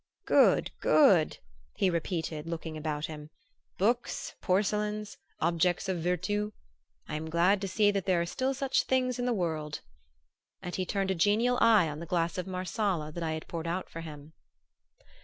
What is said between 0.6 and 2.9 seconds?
good!" he repeated, looking